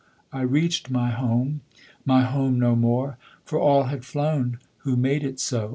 [0.33, 1.61] I reach'd my home
[2.05, 5.69] my home no more For all had flown who made it so.